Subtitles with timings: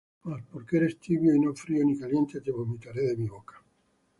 [0.27, 3.55] Mas porque eres tibio, y no frío ni caliente, te vomitaré de mi boca.